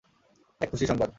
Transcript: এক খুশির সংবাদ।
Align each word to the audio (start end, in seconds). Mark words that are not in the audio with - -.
এক 0.61 0.69
খুশির 0.71 0.87
সংবাদ। 0.87 1.09